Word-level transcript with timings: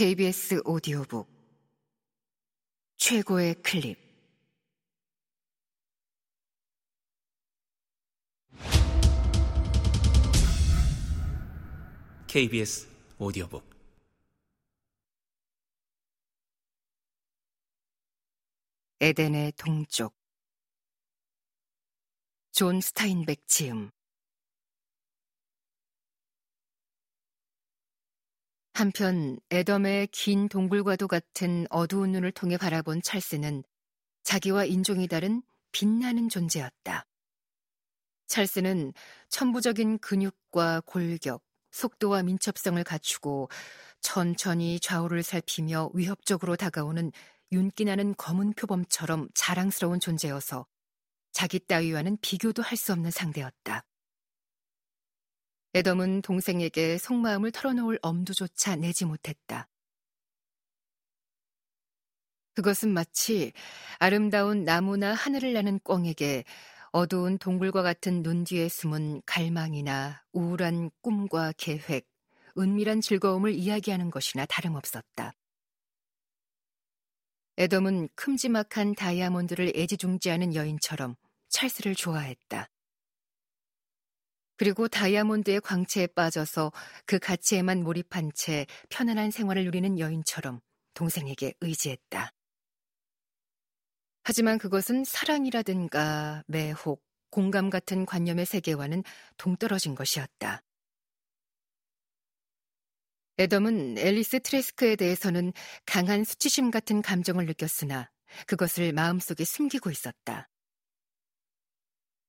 KBS 0.00 0.62
오디오북. 0.64 1.28
최고의 2.96 3.54
클립. 3.56 3.98
KBS 12.28 12.88
오디오북. 13.18 13.62
에덴의 19.00 19.52
동쪽. 19.58 20.14
존 22.52 22.80
스타인백 22.80 23.46
지음 23.46 23.90
한편 28.80 29.38
에덤의 29.50 30.06
긴 30.06 30.48
동굴과도 30.48 31.06
같은 31.06 31.66
어두운 31.68 32.12
눈을 32.12 32.32
통해 32.32 32.56
바라본 32.56 33.02
찰스는 33.02 33.62
자기와 34.22 34.64
인종이 34.64 35.06
다른 35.06 35.42
빛나는 35.70 36.30
존재였다. 36.30 37.04
찰스는 38.26 38.94
천부적인 39.28 39.98
근육과 39.98 40.80
골격, 40.86 41.42
속도와 41.72 42.22
민첩성을 42.22 42.82
갖추고 42.82 43.50
천천히 44.00 44.80
좌우를 44.80 45.24
살피며 45.24 45.90
위협적으로 45.92 46.56
다가오는 46.56 47.12
윤기나는 47.52 48.14
검은 48.16 48.54
표범처럼 48.54 49.28
자랑스러운 49.34 50.00
존재여서 50.00 50.64
자기 51.32 51.58
따위와는 51.58 52.16
비교도 52.22 52.62
할 52.62 52.78
수 52.78 52.92
없는 52.92 53.10
상대였다. 53.10 53.84
에덤은 55.72 56.22
동생에게 56.22 56.98
속마음을 56.98 57.52
털어놓을 57.52 57.98
엄두조차 58.02 58.74
내지 58.76 59.04
못했다. 59.04 59.68
그것은 62.54 62.92
마치 62.92 63.52
아름다운 63.98 64.64
나무나 64.64 65.14
하늘을 65.14 65.52
나는 65.52 65.78
꿩에게 65.78 66.44
어두운 66.90 67.38
동굴과 67.38 67.82
같은 67.82 68.24
눈 68.24 68.42
뒤에 68.42 68.68
숨은 68.68 69.22
갈망이나 69.24 70.24
우울한 70.32 70.90
꿈과 71.02 71.52
계획, 71.56 72.08
은밀한 72.58 73.00
즐거움을 73.00 73.52
이야기하는 73.54 74.10
것이나 74.10 74.46
다름없었다. 74.46 75.32
에덤은 77.58 78.08
큼지막한 78.16 78.96
다이아몬드를 78.96 79.72
애지중지하는 79.76 80.56
여인처럼 80.56 81.14
찰스를 81.48 81.94
좋아했다. 81.94 82.68
그리고 84.60 84.88
다이아몬드의 84.88 85.62
광채에 85.62 86.06
빠져서 86.08 86.70
그 87.06 87.18
가치에만 87.18 87.82
몰입한 87.82 88.30
채 88.34 88.66
편안한 88.90 89.30
생활을 89.30 89.64
누리는 89.64 89.98
여인처럼 89.98 90.60
동생에게 90.92 91.54
의지했다. 91.62 92.30
하지만 94.22 94.58
그것은 94.58 95.04
사랑이라든가 95.04 96.44
매혹, 96.46 97.02
공감 97.30 97.70
같은 97.70 98.04
관념의 98.04 98.44
세계와는 98.44 99.02
동떨어진 99.38 99.94
것이었다. 99.94 100.60
에덤은 103.38 103.96
앨리스 103.96 104.40
트레스크에 104.40 104.96
대해서는 104.96 105.54
강한 105.86 106.22
수치심 106.22 106.70
같은 106.70 107.00
감정을 107.00 107.46
느꼈으나 107.46 108.10
그것을 108.46 108.92
마음속에 108.92 109.42
숨기고 109.42 109.90
있었다. 109.90 110.49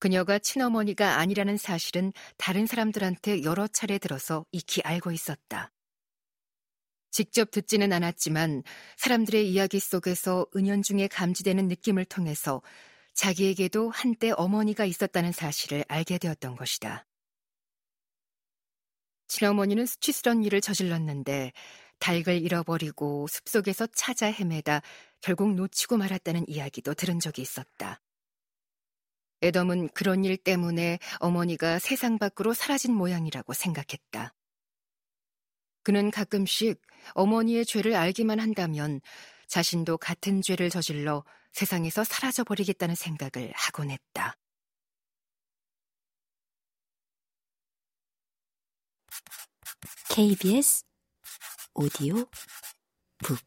그녀가 0.02 0.40
친어머니가 0.40 1.20
아니라는 1.20 1.58
사실은 1.58 2.12
다른 2.36 2.66
사람들한테 2.66 3.44
여러 3.44 3.68
차례 3.68 4.00
들어서 4.00 4.48
익히 4.52 4.82
알고 4.84 5.12
있었다. 5.12 5.72
직접 7.12 7.52
듣지는 7.52 7.94
않았지만 7.94 8.64
사람들의 8.98 9.48
이야기 9.48 9.80
속에서 9.80 10.48
은연중에 10.56 11.08
감지되는 11.08 11.68
느낌을 11.68 12.06
통해서 12.06 12.64
자기에게도 13.14 13.92
한때 13.92 14.32
어머니가 14.36 14.86
있었다는 14.86 15.34
사실을 15.34 15.86
알게 15.88 16.18
되었던 16.18 16.56
것이다. 16.56 17.06
친어머니는 19.28 19.86
수치스런 19.86 20.44
일을 20.44 20.62
저질렀는데 20.62 21.52
닭을 22.00 22.42
잃어버리고 22.42 23.28
숲속에서 23.28 23.86
찾아 23.94 24.26
헤매다 24.26 24.82
결국 25.22 25.54
놓치고 25.54 25.98
말았다는 25.98 26.46
이야기도 26.50 26.96
들은 26.96 27.20
적이 27.20 27.44
있었다. 27.44 28.02
에덤은 29.42 29.90
그런 29.90 30.24
일 30.24 30.38
때문에 30.38 31.00
어머니가 31.20 31.80
세상 31.80 32.18
밖으로 32.18 32.54
사라진 32.54 32.94
모양이라고 32.94 33.54
생각했다. 33.54 34.34
그는 35.84 36.12
가끔씩 36.12 36.80
어머니의 37.14 37.66
죄를 37.66 37.96
알기만 37.96 38.40
한다면 38.40 39.02
자신도 39.48 39.98
같은 39.98 40.42
죄를 40.42 40.70
저질러 40.70 41.24
세상에서 41.54 42.04
사라져버리겠다는 42.04 42.96
생각을 42.96 43.52
하곤 43.54 43.90
했다. 43.90 44.38
KBS 50.10 50.84
오디오 51.74 52.26
북 53.24 53.40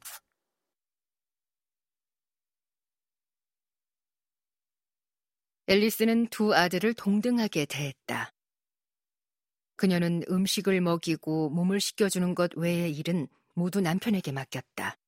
앨리스는 5.66 6.26
두 6.28 6.54
아들을 6.54 6.92
동등하게 6.94 7.64
대했다. 7.64 8.32
그녀는 9.76 10.22
음식을 10.28 10.80
먹이고 10.80 11.50
몸을 11.50 11.80
씻겨주는 11.80 12.34
것 12.34 12.54
외의 12.56 12.94
일은 12.94 13.28
모두 13.54 13.80
남편에게 13.80 14.30
맡겼다. 14.32 14.98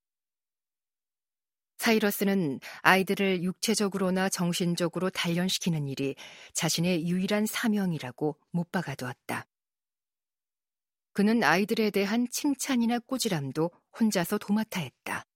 사이러스는 1.77 2.61
아이들을 2.81 3.43
육체적으로나 3.43 4.31
정신적으로 4.31 5.11
단련시키는 5.11 5.89
일이 5.89 6.17
자신의 6.55 7.07
유일한 7.07 7.45
사명이라고 7.45 8.37
못 8.51 8.73
박아두었다. 8.73 9.47
그는 11.13 11.45
아이들에 11.45 11.91
대한 11.91 12.27
칭찬이나 12.31 12.99
꾸지람도 13.01 13.71
혼자서 14.01 14.39
도맡아 14.39 14.81
했다. 14.81 15.27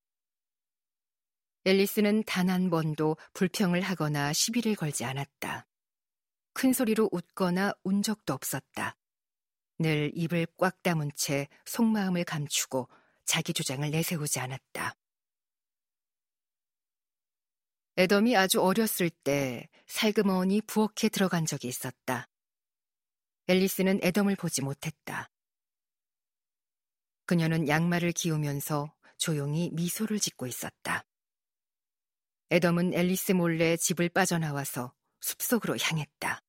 앨리스는 1.64 2.24
단 2.24 2.48
한 2.48 2.70
번도 2.70 3.16
불평을 3.34 3.82
하거나 3.82 4.32
시비를 4.32 4.74
걸지 4.76 5.04
않았다. 5.04 5.66
큰 6.54 6.72
소리로 6.72 7.08
웃거나 7.12 7.72
운 7.84 8.02
적도 8.02 8.32
없었다. 8.32 8.96
늘 9.78 10.10
입을 10.14 10.46
꽉 10.56 10.82
다문 10.82 11.10
채 11.14 11.48
속마음을 11.66 12.24
감추고 12.24 12.88
자기 13.24 13.52
주장을 13.52 13.88
내세우지 13.90 14.40
않았다. 14.40 14.94
애덤이 17.98 18.36
아주 18.36 18.62
어렸을 18.62 19.10
때 19.10 19.68
살그머니 19.86 20.62
부엌에 20.62 21.10
들어간 21.12 21.44
적이 21.44 21.68
있었다. 21.68 22.28
앨리스는 23.48 24.00
애덤을 24.02 24.36
보지 24.36 24.62
못했다. 24.62 25.28
그녀는 27.26 27.68
양말을 27.68 28.12
기우면서 28.12 28.92
조용히 29.18 29.70
미소를 29.72 30.18
짓고 30.18 30.46
있었다. 30.46 31.04
애덤은 32.52 32.94
앨리스 32.94 33.32
몰래 33.32 33.76
집을 33.76 34.08
빠져나와서 34.08 34.92
숲속으로 35.20 35.76
향했다. 35.80 36.40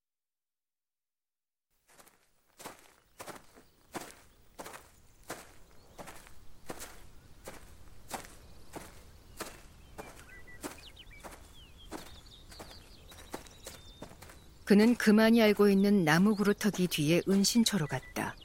그는 14.63 14.95
그만이 14.95 15.41
알고 15.41 15.69
있는 15.69 16.05
나무 16.05 16.35
그루터기 16.35 16.87
뒤에 16.87 17.21
은신처로 17.27 17.87
갔다. 17.87 18.35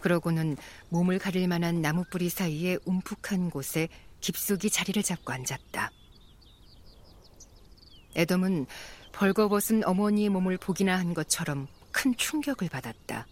그러고는 0.00 0.56
몸을 0.88 1.18
가릴 1.18 1.48
만한 1.48 1.82
나무 1.82 2.04
뿌리 2.10 2.28
사이에 2.28 2.78
움푹한 2.84 3.50
곳에 3.50 3.88
깊숙이 4.20 4.70
자리를 4.70 5.02
잡고 5.02 5.32
앉았다. 5.32 5.90
애덤은 8.18 8.66
벌거벗은 9.12 9.84
어머니의 9.84 10.28
몸을 10.28 10.58
보기나 10.58 10.98
한 10.98 11.14
것처럼 11.14 11.68
큰 11.92 12.14
충격을 12.16 12.68
받았다. 12.68 13.26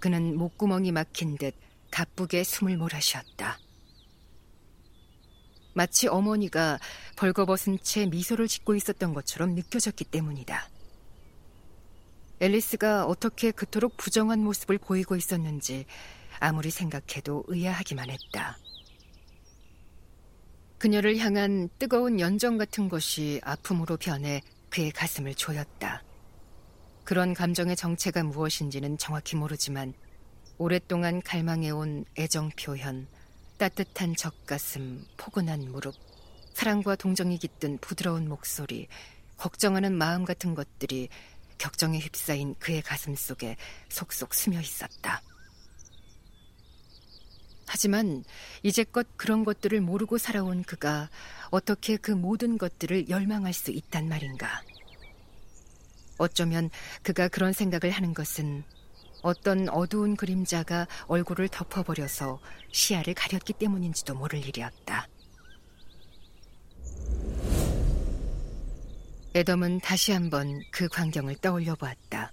그는 0.00 0.36
목구멍이 0.36 0.90
막힌 0.90 1.38
듯 1.38 1.54
가쁘게 1.92 2.42
숨을 2.42 2.76
몰아쉬었다. 2.76 3.58
마치 5.74 6.08
어머니가 6.08 6.80
벌거벗은 7.16 7.78
채 7.82 8.06
미소를 8.06 8.48
짓고 8.48 8.74
있었던 8.74 9.14
것처럼 9.14 9.54
느껴졌기 9.54 10.04
때문이다. 10.04 10.68
앨리스가 12.40 13.06
어떻게 13.06 13.52
그토록 13.52 13.96
부정한 13.96 14.42
모습을 14.42 14.78
보이고 14.78 15.14
있었는지 15.14 15.86
아무리 16.40 16.70
생각해도 16.70 17.44
의아하기만 17.46 18.10
했다. 18.10 18.58
그녀를 20.80 21.18
향한 21.18 21.68
뜨거운 21.78 22.20
연정 22.20 22.56
같은 22.56 22.88
것이 22.88 23.38
아픔으로 23.44 23.98
변해 23.98 24.40
그의 24.70 24.90
가슴을 24.92 25.34
조였다. 25.34 26.02
그런 27.04 27.34
감정의 27.34 27.76
정체가 27.76 28.22
무엇인지는 28.22 28.96
정확히 28.96 29.36
모르지만 29.36 29.92
오랫동안 30.56 31.20
갈망해온 31.20 32.06
애정 32.18 32.48
표현, 32.58 33.06
따뜻한 33.58 34.16
젖가슴, 34.16 35.04
포근한 35.18 35.70
무릎, 35.70 35.94
사랑과 36.54 36.96
동정이 36.96 37.36
깃든 37.36 37.76
부드러운 37.82 38.26
목소리, 38.26 38.88
걱정하는 39.36 39.92
마음 39.92 40.24
같은 40.24 40.54
것들이 40.54 41.10
격정에 41.58 41.98
휩싸인 41.98 42.54
그의 42.58 42.80
가슴 42.80 43.14
속에 43.14 43.58
속속 43.90 44.32
스며 44.32 44.58
있었다. 44.62 45.20
하지만 47.72 48.24
이제껏 48.64 49.06
그런 49.16 49.44
것들을 49.44 49.80
모르고 49.80 50.18
살아온 50.18 50.64
그가 50.64 51.08
어떻게 51.50 51.96
그 51.96 52.10
모든 52.10 52.58
것들을 52.58 53.08
열망할 53.08 53.52
수 53.52 53.70
있단 53.70 54.08
말인가. 54.08 54.60
어쩌면 56.18 56.68
그가 57.04 57.28
그런 57.28 57.52
생각을 57.52 57.92
하는 57.92 58.12
것은 58.12 58.64
어떤 59.22 59.68
어두운 59.68 60.16
그림자가 60.16 60.88
얼굴을 61.06 61.48
덮어버려서 61.48 62.40
시야를 62.72 63.14
가렸기 63.14 63.52
때문인지도 63.52 64.16
모를 64.16 64.44
일이었다. 64.44 65.06
에덤은 69.32 69.78
다시 69.78 70.10
한번 70.10 70.60
그 70.72 70.88
광경을 70.88 71.36
떠올려 71.36 71.76
보았다. 71.76 72.32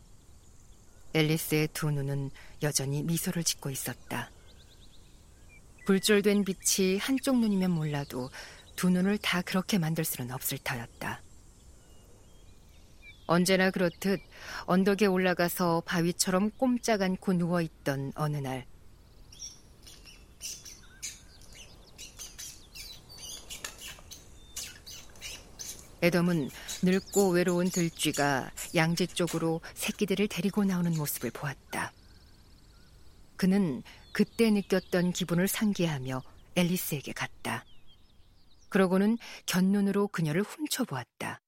앨리스의 1.13 1.67
두 1.73 1.91
눈은 1.91 2.31
여전히 2.63 3.03
미소를 3.03 3.43
짓고 3.43 3.69
있었다. 3.69 4.31
불졸된 5.87 6.43
빛이 6.43 6.97
한쪽 6.97 7.39
눈이면 7.39 7.71
몰라도 7.71 8.29
두 8.75 8.89
눈을 8.89 9.17
다 9.19 9.41
그렇게 9.41 9.77
만들 9.77 10.03
수는 10.03 10.31
없을 10.31 10.57
터였다. 10.57 11.21
언제나 13.25 13.71
그렇듯 13.71 14.19
언덕에 14.65 15.05
올라가서 15.05 15.83
바위처럼 15.85 16.51
꼼짝 16.57 17.01
않고 17.01 17.31
누워있던 17.31 18.11
어느 18.15 18.35
날 18.35 18.65
에덤은 26.01 26.49
늙고 26.83 27.29
외로운 27.29 27.69
들쥐가 27.69 28.51
양지 28.75 29.07
쪽으로 29.07 29.61
새끼들을 29.73 30.27
데리고 30.27 30.65
나오는 30.65 30.93
모습을 30.97 31.31
보았다. 31.31 31.93
그는 33.37 33.83
그때 34.17 34.49
느꼈던 34.49 35.11
기분을 35.11 35.47
상기하며 35.47 36.23
앨리스에게 36.55 37.11
갔다. 37.11 37.63
그러고는 38.67 39.15
곁눈으로 39.45 40.07
그녀를 40.07 40.41
훔쳐보았다. 40.41 41.39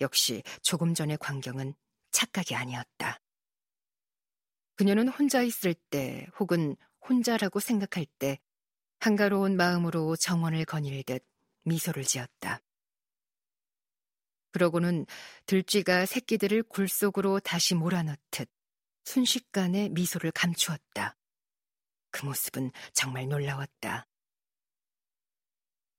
역시 0.00 0.42
조금 0.62 0.94
전의 0.94 1.18
광경은 1.18 1.74
착각이 2.12 2.54
아니었다. 2.54 3.20
그녀는 4.76 5.08
혼자 5.08 5.42
있을 5.42 5.74
때 5.74 6.26
혹은 6.40 6.76
혼자라고 7.06 7.60
생각할 7.60 8.06
때 8.18 8.38
한가로운 9.00 9.58
마음으로 9.58 10.16
정원을 10.16 10.64
거닐듯 10.64 11.22
미소를 11.64 12.04
지었다. 12.04 12.62
그러고는 14.52 15.04
들쥐가 15.44 16.06
새끼들을 16.06 16.62
굴 16.62 16.88
속으로 16.88 17.38
다시 17.40 17.74
몰아넣듯 17.74 18.53
순식간에 19.04 19.90
미소를 19.90 20.32
감추었다. 20.32 21.16
그 22.10 22.24
모습은 22.24 22.70
정말 22.92 23.28
놀라웠다. 23.28 24.06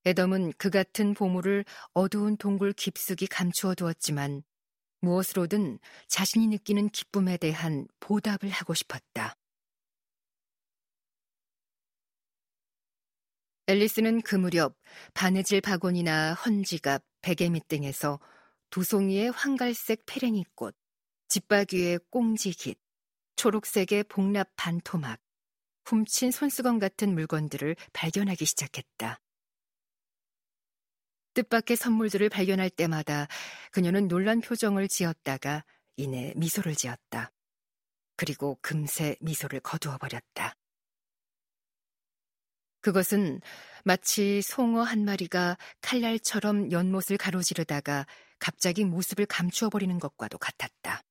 에덤은 0.04 0.52
그 0.56 0.70
같은 0.70 1.14
보물을 1.14 1.64
어두운 1.92 2.36
동굴 2.36 2.72
깊숙이 2.72 3.26
감추어 3.26 3.74
두었지만 3.74 4.44
무엇으로든 5.00 5.78
자신이 6.08 6.46
느끼는 6.46 6.90
기쁨에 6.90 7.36
대한 7.36 7.88
보답을 8.00 8.48
하고 8.50 8.72
싶었다. 8.72 9.34
앨리스는 13.66 14.22
그 14.22 14.36
무렵 14.36 14.76
바느질 15.12 15.60
바곤이나 15.60 16.34
헌지갑, 16.34 17.02
베개 17.20 17.50
밑 17.50 17.66
등에서 17.66 18.20
두 18.70 18.84
송이의 18.84 19.32
황갈색 19.32 20.04
페랭이꽃, 20.06 20.76
집바귀의 21.28 21.98
꽁지깃, 22.10 22.78
초록색의 23.36 24.04
복납 24.04 24.50
반토막, 24.56 25.20
훔친 25.84 26.30
손수건 26.30 26.78
같은 26.78 27.14
물건들을 27.14 27.76
발견하기 27.92 28.44
시작했다. 28.44 29.20
뜻밖의 31.34 31.76
선물들을 31.76 32.28
발견할 32.30 32.70
때마다 32.70 33.28
그녀는 33.70 34.08
놀란 34.08 34.40
표정을 34.40 34.88
지었다가 34.88 35.64
이내 35.96 36.32
미소를 36.34 36.74
지었다. 36.74 37.30
그리고 38.16 38.58
금세 38.62 39.16
미소를 39.20 39.60
거두어 39.60 39.98
버렸다. 39.98 40.54
그것은 42.80 43.40
마치 43.84 44.40
송어 44.42 44.82
한 44.82 45.04
마리가 45.04 45.58
칼날처럼 45.82 46.72
연못을 46.72 47.18
가로지르다가 47.18 48.06
갑자기 48.38 48.84
모습을 48.84 49.26
감추어 49.26 49.68
버리는 49.68 49.98
것과도 49.98 50.38
같았다. 50.38 51.02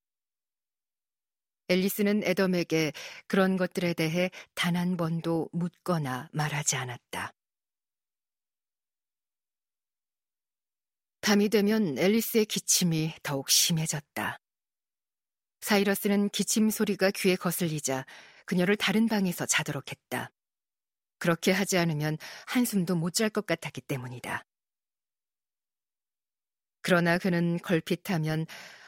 앨리스는 1.69 2.23
에덤에게 2.23 2.91
그런 3.27 3.57
것들에 3.57 3.93
대해 3.93 4.29
단 4.53 4.75
한 4.75 4.97
번도 4.97 5.49
묻거나 5.53 6.29
말하지 6.33 6.75
않았다. 6.75 7.31
밤이 11.21 11.49
되면 11.49 11.97
앨리스의 11.97 12.45
기침이 12.45 13.13
더욱 13.23 13.49
심해졌다. 13.49 14.37
사이러스는 15.61 16.29
기침 16.29 16.69
소리가 16.69 17.11
귀에 17.11 17.35
거슬리자 17.35 18.05
그녀를 18.45 18.75
다른 18.75 19.07
방에서 19.07 19.45
자도록 19.47 19.89
했다. 19.91 20.29
그렇게 21.17 21.51
하지 21.51 21.77
않으면 21.77 22.17
한숨도 22.47 22.95
못 22.95 23.13
잘 23.13 23.29
것 23.29 23.45
같았기 23.47 23.81
때문이다. 23.81 24.45
그러나 26.81 27.17
그는 27.17 27.57
걸핏하면 27.59 28.45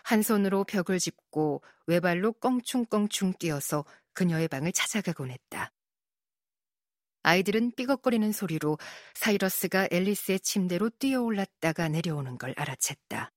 한 0.07 0.21
손으로 0.21 0.63
벽을 0.63 1.00
짚고 1.00 1.62
외발로 1.86 2.31
껑충껑충 2.31 3.33
뛰어서 3.39 3.83
그녀의 4.13 4.48
방을 4.48 4.71
찾아가곤 4.71 5.31
했다. 5.31 5.74
아이들은 7.24 7.74
삐걱거리는 7.75 8.31
소리로 8.31 8.77
사이러스가 9.15 9.89
앨리스의 9.92 10.39
침대로 10.39 10.89
뛰어 10.92 11.21
올랐다가 11.21 11.89
내려오는 11.89 12.38
걸 12.38 12.54
알아챘다. 12.56 13.31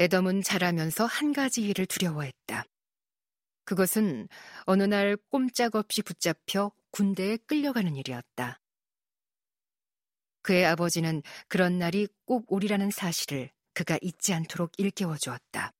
에덤은 0.00 0.42
자라면서 0.42 1.06
한 1.06 1.32
가지 1.32 1.62
일을 1.62 1.86
두려워했다. 1.86 2.64
그것은 3.64 4.26
어느 4.64 4.82
날 4.82 5.16
꼼짝없이 5.30 6.02
붙잡혀 6.02 6.72
군대에 6.90 7.36
끌려가는 7.36 7.94
일이었다. 7.94 8.61
그의 10.42 10.66
아버지는 10.66 11.22
그런 11.48 11.78
날이 11.78 12.08
꼭 12.24 12.50
오리라는 12.52 12.90
사실을 12.90 13.50
그가 13.74 13.98
잊지 14.02 14.34
않도록 14.34 14.72
일깨워 14.78 15.16
주었다. 15.16 15.72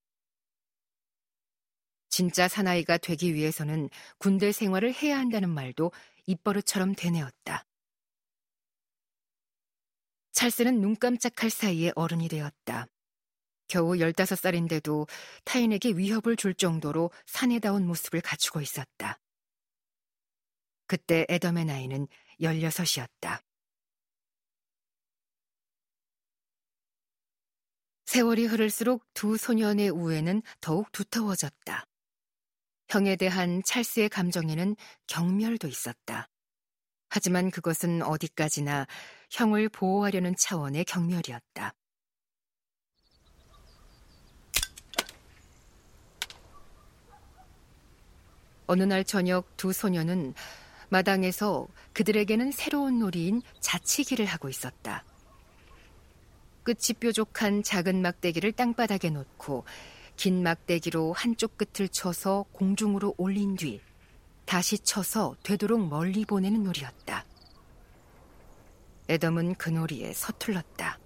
진짜 2.09 2.47
사나이가 2.47 2.99
되기 2.99 3.35
위해서는 3.35 3.89
군대 4.19 4.53
생활을 4.53 4.93
해야 4.93 5.19
한다는 5.19 5.49
말도 5.49 5.93
입버릇처럼 6.27 6.95
되뇌었다. 6.95 7.65
찰스는 10.33 10.81
눈 10.81 10.97
깜짝할 10.97 11.51
사이에 11.51 11.93
어른이 11.95 12.29
되었다. 12.29 12.87
겨우 13.69 13.93
15살인데도 13.93 15.09
타인에게 15.45 15.93
위협을 15.93 16.37
줄 16.37 16.53
정도로 16.53 17.11
사내다운 17.25 17.87
모습을 17.87 18.21
갖추고 18.21 18.61
있었다. 18.61 19.19
그때 20.87 21.25
에덤의 21.31 21.65
나이는 21.65 22.07
16이었다. 22.41 23.41
세월이 28.13 28.45
흐를수록 28.45 29.07
두 29.15 29.39
소년의 29.39 29.89
우애는 29.89 30.43
더욱 30.61 30.93
두터워졌다. 30.93 31.87
형에 32.91 33.17
대한 33.17 33.63
찰스의 33.65 34.11
감정에는 34.11 34.77
경멸도 35.07 35.67
있었다. 35.67 36.29
하지만 37.09 37.51
그것은 37.51 38.03
어디까지나 38.03 38.87
형을 39.31 39.71
보호하려는 39.71 40.37
차원의 40.37 40.85
경멸이었다. 40.85 41.73
어느 48.67 48.83
날 48.83 49.05
저녁 49.05 49.57
두 49.57 49.73
소녀는 49.73 50.35
마당에서 50.91 51.67
그들에게는 51.95 52.53
새로운 52.53 52.99
놀이인 52.99 53.41
자치기를 53.61 54.27
하고 54.27 54.51
있었다. 54.51 55.03
끝이 56.63 56.95
뾰족한 56.99 57.63
작은 57.63 58.03
막대기를 58.03 58.53
땅바닥에 58.53 59.11
놓고 59.11 59.65
긴 60.17 60.43
막대기로 60.43 61.13
한쪽 61.13 61.57
끝을 61.57 61.89
쳐서 61.89 62.45
공중으로 62.53 63.15
올린 63.19 63.57
뒤 63.57 63.81
다시 64.45 64.79
쳐서 64.79 65.35
되도록 65.43 65.89
멀리 65.89 66.25
보내는 66.25 66.63
놀이였다. 66.63 67.25
에덤은 69.09 69.57
그 69.57 69.71
놀이에 69.71 70.13
서툴렀다. 70.13 70.99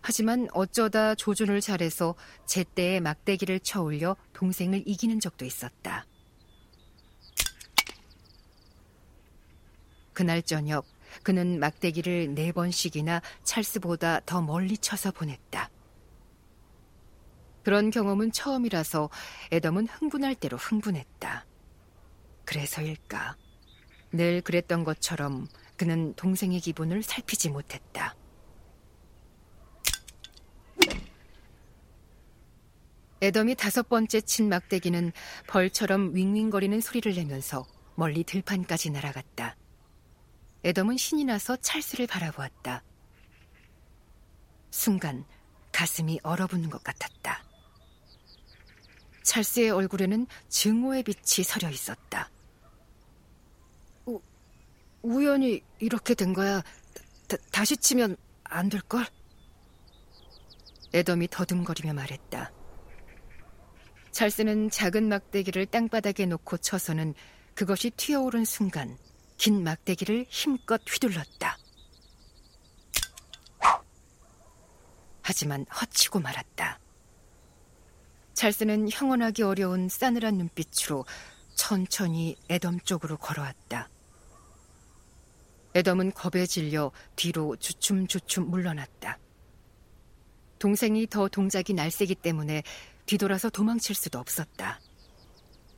하지만 0.00 0.48
어쩌다 0.52 1.14
조준을 1.14 1.60
잘해서 1.60 2.16
제때에 2.44 3.00
막대기를 3.00 3.60
쳐올려 3.60 4.16
동생을 4.32 4.82
이기는 4.84 5.20
적도 5.20 5.44
있었다. 5.44 6.06
그날 10.12 10.42
저녁 10.42 10.84
그는 11.22 11.60
막대기를 11.60 12.34
네 12.34 12.52
번씩이나 12.52 13.22
찰스보다 13.44 14.20
더 14.26 14.40
멀리 14.40 14.76
쳐서 14.78 15.10
보냈다. 15.10 15.70
그런 17.62 17.90
경험은 17.90 18.32
처음이라서 18.32 19.10
애덤은 19.52 19.86
흥분할 19.86 20.34
대로 20.34 20.56
흥분했다. 20.56 21.46
그래서일까? 22.44 23.36
늘 24.12 24.40
그랬던 24.40 24.84
것처럼 24.84 25.46
그는 25.76 26.14
동생의 26.14 26.60
기분을 26.60 27.02
살피지 27.02 27.50
못했다. 27.50 28.14
애덤이 33.22 33.54
다섯 33.54 33.88
번째 33.88 34.20
친 34.20 34.48
막대기는 34.48 35.12
벌처럼 35.46 36.12
윙윙거리는 36.14 36.80
소리를 36.80 37.14
내면서 37.14 37.64
멀리 37.94 38.24
들판까지 38.24 38.90
날아갔다. 38.90 39.56
애덤은 40.64 40.96
신이 40.96 41.24
나서 41.24 41.56
찰스를 41.56 42.06
바라보았다. 42.06 42.82
순간 44.70 45.24
가슴이 45.72 46.20
얼어붙는 46.22 46.70
것 46.70 46.82
같았다. 46.84 47.44
찰스의 49.24 49.70
얼굴에는 49.70 50.26
증오의 50.48 51.02
빛이 51.02 51.44
서려 51.44 51.68
있었다. 51.70 52.30
우, 54.06 54.20
우연히 55.02 55.62
이렇게 55.78 56.14
된 56.14 56.32
거야. 56.32 56.62
다, 57.28 57.36
다시 57.50 57.76
치면 57.76 58.16
안 58.44 58.68
될걸? 58.68 59.06
애덤이 60.94 61.28
더듬거리며 61.28 61.94
말했다. 61.94 62.52
찰스는 64.10 64.70
작은 64.70 65.08
막대기를 65.08 65.66
땅바닥에 65.66 66.26
놓고 66.26 66.58
쳐서는 66.58 67.14
그것이 67.54 67.90
튀어오른 67.90 68.44
순간 68.44 68.98
긴 69.36 69.64
막대기를 69.64 70.26
힘껏 70.28 70.80
휘둘렀다. 70.88 71.58
하지만 75.22 75.64
허치고 75.66 76.20
말았다. 76.20 76.78
찰스는 78.34 78.90
형언하기 78.90 79.42
어려운 79.42 79.88
싸늘한 79.88 80.36
눈빛으로 80.36 81.04
천천히 81.54 82.36
애덤 82.50 82.80
쪽으로 82.80 83.16
걸어왔다. 83.16 83.88
애덤은 85.74 86.12
겁에 86.12 86.44
질려 86.46 86.90
뒤로 87.16 87.56
주춤주춤 87.56 88.50
물러났다. 88.50 89.18
동생이 90.58 91.06
더 91.06 91.28
동작이 91.28 91.72
날쌔기 91.72 92.16
때문에 92.16 92.62
뒤돌아서 93.06 93.48
도망칠 93.48 93.94
수도 93.94 94.18
없었다. 94.18 94.80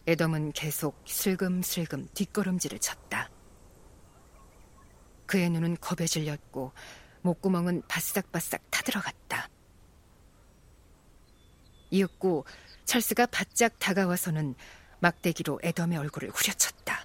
애덤은 0.06 0.52
계속 0.52 1.00
슬금슬금 1.06 2.08
뒷걸음질을 2.12 2.78
쳤다. 2.80 3.30
그의 5.34 5.50
눈은 5.50 5.78
겁에 5.80 6.06
질렸고 6.06 6.72
목구멍은 7.22 7.82
바싹바싹 7.88 8.70
타들어갔다. 8.70 9.48
이윽고 11.90 12.44
찰스가 12.84 13.26
바짝 13.26 13.76
다가와서는 13.80 14.54
막대기로 15.00 15.58
애덤의 15.64 15.98
얼굴을 15.98 16.30
후려쳤다. 16.30 17.04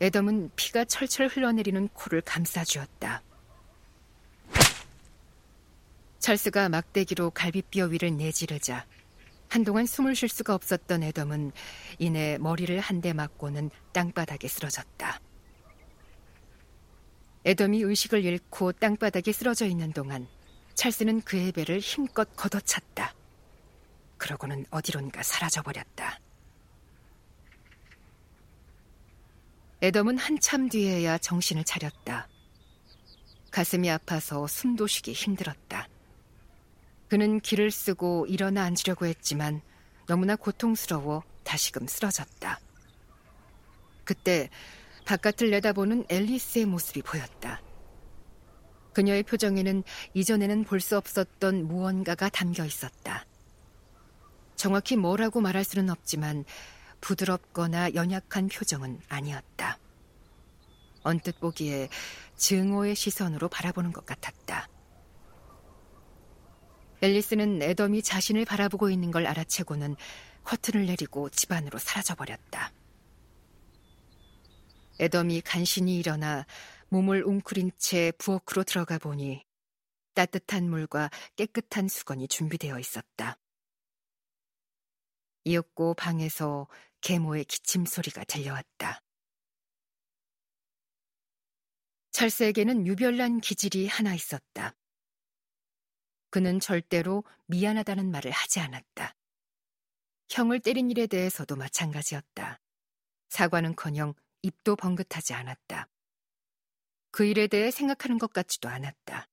애덤은 0.00 0.52
피가 0.56 0.86
철철 0.86 1.28
흘러내리는 1.28 1.88
코를 1.88 2.22
감싸주었다. 2.22 3.22
찰스가 6.18 6.70
막대기로 6.70 7.32
갈비뼈 7.32 7.84
위를 7.88 8.16
내지르자 8.16 8.86
한동안 9.48 9.86
숨을 9.86 10.14
쉴 10.14 10.28
수가 10.28 10.54
없었던 10.54 11.02
애덤은 11.02 11.52
이내 11.98 12.38
머리를 12.38 12.78
한 12.80 13.00
대 13.00 13.12
맞고는 13.12 13.70
땅바닥에 13.92 14.48
쓰러졌다. 14.48 15.20
애덤이 17.46 17.80
의식을 17.82 18.24
잃고 18.24 18.72
땅바닥에 18.72 19.32
쓰러져 19.32 19.66
있는 19.66 19.92
동안 19.92 20.26
찰스는 20.74 21.22
그의 21.22 21.52
배를 21.52 21.78
힘껏 21.78 22.28
걷어찼다. 22.36 23.14
그러고는 24.16 24.66
어디론가 24.70 25.22
사라져버렸다. 25.22 26.18
애덤은 29.80 30.18
한참 30.18 30.68
뒤에야 30.68 31.18
정신을 31.18 31.62
차렸다. 31.64 32.28
가슴이 33.52 33.88
아파서 33.90 34.46
숨도 34.48 34.88
쉬기 34.88 35.12
힘들었다. 35.12 35.88
그는 37.08 37.40
길을 37.40 37.70
쓰고 37.70 38.26
일어나 38.26 38.64
앉으려고 38.64 39.06
했지만 39.06 39.60
너무나 40.06 40.36
고통스러워 40.36 41.22
다시금 41.44 41.86
쓰러졌다. 41.86 42.60
그때 44.04 44.50
바깥을 45.04 45.50
내다보는 45.50 46.04
앨리스의 46.08 46.66
모습이 46.66 47.02
보였다. 47.02 47.62
그녀의 48.92 49.22
표정에는 49.22 49.84
이전에는 50.14 50.64
볼 50.64 50.80
수 50.80 50.96
없었던 50.96 51.66
무언가가 51.66 52.28
담겨 52.28 52.64
있었다. 52.64 53.24
정확히 54.56 54.96
뭐라고 54.96 55.40
말할 55.40 55.64
수는 55.64 55.88
없지만 55.88 56.44
부드럽거나 57.00 57.94
연약한 57.94 58.48
표정은 58.48 59.00
아니었다. 59.08 59.78
언뜻 61.04 61.38
보기에 61.38 61.88
증오의 62.36 62.96
시선으로 62.96 63.48
바라보는 63.48 63.92
것 63.92 64.04
같았다. 64.04 64.68
앨리스는 67.00 67.62
애덤이 67.62 68.02
자신을 68.02 68.44
바라보고 68.44 68.90
있는 68.90 69.10
걸 69.10 69.26
알아채고는 69.26 69.96
커튼을 70.44 70.86
내리고 70.86 71.28
집 71.30 71.52
안으로 71.52 71.78
사라져버렸다. 71.78 72.72
애덤이 75.00 75.42
간신히 75.42 75.98
일어나 75.98 76.44
몸을 76.88 77.22
웅크린 77.22 77.70
채 77.78 78.12
부엌으로 78.18 78.64
들어가 78.64 78.98
보니 78.98 79.44
따뜻한 80.14 80.68
물과 80.68 81.10
깨끗한 81.36 81.86
수건이 81.86 82.26
준비되어 82.26 82.78
있었다. 82.80 83.38
이윽고 85.44 85.94
방에서 85.94 86.66
계모의 87.00 87.44
기침 87.44 87.86
소리가 87.86 88.24
들려왔다. 88.24 89.00
찰스에게는 92.10 92.86
유별난 92.86 93.40
기질이 93.40 93.86
하나 93.86 94.14
있었다. 94.14 94.74
그는 96.30 96.60
절대로 96.60 97.24
미안하다는 97.46 98.10
말을 98.10 98.30
하지 98.30 98.60
않았다. 98.60 99.14
형을 100.28 100.60
때린 100.60 100.90
일에 100.90 101.06
대해서도 101.06 101.56
마찬가지였다. 101.56 102.60
사과는커녕 103.30 104.14
입도 104.42 104.76
번긋하지 104.76 105.34
않았다. 105.34 105.88
그 107.10 107.24
일에 107.24 107.46
대해 107.46 107.70
생각하는 107.70 108.18
것 108.18 108.32
같지도 108.32 108.68
않았다. 108.68 109.28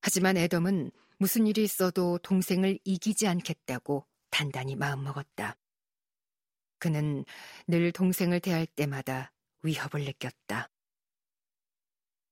하지만 0.00 0.36
애덤은 0.36 0.92
무슨 1.18 1.46
일이 1.46 1.64
있어도 1.64 2.18
동생을 2.18 2.78
이기지 2.84 3.26
않겠다고 3.26 4.06
단단히 4.30 4.76
마음먹었다. 4.76 5.56
그는 6.78 7.24
늘 7.66 7.90
동생을 7.90 8.40
대할 8.40 8.66
때마다 8.66 9.32
위협을 9.62 10.04
느꼈다. 10.04 10.70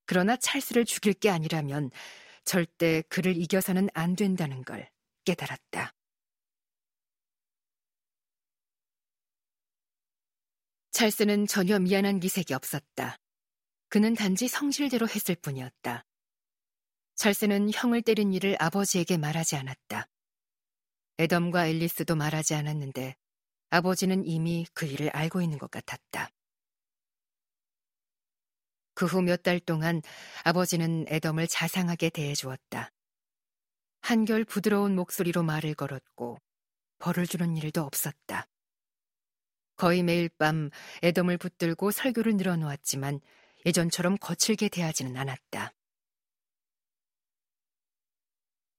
그러나 0.07 0.37
찰스를 0.37 0.85
죽일 0.85 1.15
게 1.15 1.31
아니라면 1.31 1.91
절대 2.45 3.03
그를 3.09 3.37
이겨서는 3.37 3.89
안 3.95 4.17
된다는 4.17 4.63
걸 4.63 4.89
깨달았다. 5.25 5.95
찰스는 10.93 11.47
전혀 11.47 11.79
미안한 11.79 12.21
기색이 12.21 12.55
없었다. 12.55 13.19
그는 13.89 14.15
단지 14.15 14.49
성질대로 14.49 15.09
했을 15.09 15.35
뿐이었다. 15.35 16.05
찰스는 17.17 17.71
형을 17.73 18.03
때린 18.03 18.33
일을 18.33 18.57
아버지에게 18.61 19.17
말하지 19.17 19.57
않았다. 19.57 20.09
애덤과 21.19 21.69
앨리스도 21.69 22.17
말하지 22.17 22.55
않았는데 22.55 23.17
아버지는 23.71 24.25
이미 24.25 24.67
그 24.73 24.87
일을 24.87 25.11
알고 25.11 25.43
있는 25.43 25.59
것 25.59 25.71
같았다. 25.71 26.31
그 28.95 29.07
후 29.07 29.23
몇 29.23 29.43
달 29.43 29.61
동안 29.61 30.03
아버지는 30.45 31.05
애덤을 31.09 31.49
자상하게 31.49 32.11
대해주었다. 32.11 32.91
한결 34.01 34.45
부드러운 34.45 34.95
목소리로 34.95 35.43
말을 35.43 35.75
걸었고 35.75 36.39
벌을 36.99 37.27
주는 37.27 37.57
일도 37.57 37.83
없었다. 37.83 38.47
거의 39.77 40.03
매일 40.03 40.29
밤 40.29 40.71
애덤을 41.03 41.39
붙들고 41.39 41.91
설교를 41.91 42.37
늘어놓았지만 42.37 43.21
예전처럼 43.67 44.17
거칠게 44.19 44.69
대하지는 44.69 45.17
않았다. 45.17 45.73